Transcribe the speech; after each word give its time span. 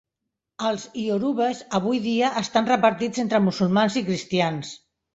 Els 0.69 0.85
iorubes 1.01 1.61
avui 1.81 2.01
dia 2.07 2.33
estan 2.43 2.73
repartits 2.73 3.25
entre 3.27 3.45
musulmans 3.49 4.03
i 4.05 4.09
cristians. 4.13 4.79